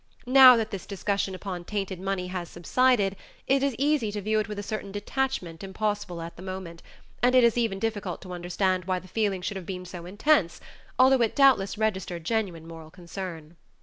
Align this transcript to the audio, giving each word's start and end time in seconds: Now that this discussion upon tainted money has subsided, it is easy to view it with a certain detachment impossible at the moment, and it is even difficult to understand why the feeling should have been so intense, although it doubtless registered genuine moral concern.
Now 0.25 0.57
that 0.57 0.71
this 0.71 0.87
discussion 0.87 1.35
upon 1.35 1.63
tainted 1.63 1.99
money 1.99 2.25
has 2.29 2.49
subsided, 2.49 3.15
it 3.45 3.61
is 3.61 3.75
easy 3.77 4.11
to 4.13 4.21
view 4.23 4.39
it 4.39 4.47
with 4.47 4.57
a 4.57 4.63
certain 4.63 4.91
detachment 4.91 5.63
impossible 5.63 6.23
at 6.23 6.37
the 6.37 6.41
moment, 6.41 6.81
and 7.21 7.35
it 7.35 7.43
is 7.43 7.55
even 7.55 7.77
difficult 7.77 8.19
to 8.23 8.31
understand 8.33 8.85
why 8.85 8.97
the 8.97 9.07
feeling 9.07 9.43
should 9.43 9.57
have 9.57 9.65
been 9.67 9.85
so 9.85 10.07
intense, 10.07 10.59
although 10.97 11.21
it 11.21 11.35
doubtless 11.35 11.77
registered 11.77 12.23
genuine 12.23 12.67
moral 12.67 12.89
concern. 12.89 13.57